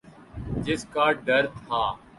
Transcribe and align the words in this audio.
جس 0.65 0.81
کا 0.93 1.05
ڈر 1.25 1.43
تھا۔ 1.57 1.81